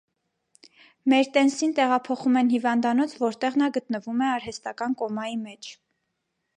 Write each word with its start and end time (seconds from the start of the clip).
Մերտենսին 1.13 1.75
տեղափոխում 1.81 2.41
են 2.43 2.51
հիվանդանոց, 2.55 3.15
որտեղ 3.27 3.61
նա 3.63 3.71
գտնվում 3.79 4.25
է 4.25 4.31
արհեստական 4.33 5.01
կոմայի 5.05 5.41
մեջ։ 5.47 5.75